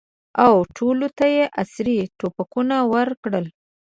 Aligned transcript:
او 0.43 0.53
ټولو 0.77 1.07
ته 1.17 1.25
یې 1.35 1.43
عصري 1.61 1.97
توپکونه 2.19 2.75
ورکړل. 2.93 3.45